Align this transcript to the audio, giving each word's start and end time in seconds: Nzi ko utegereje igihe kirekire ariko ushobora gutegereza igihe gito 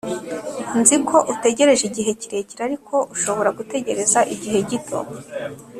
Nzi 0.79 0.95
ko 1.09 1.17
utegereje 1.33 1.83
igihe 1.89 2.11
kirekire 2.21 2.61
ariko 2.65 2.95
ushobora 3.13 3.49
gutegereza 3.57 4.19
igihe 4.33 4.59
gito 4.69 4.99